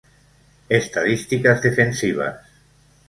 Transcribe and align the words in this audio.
Estadísticas 0.79 1.61
Defensivas 1.61 2.37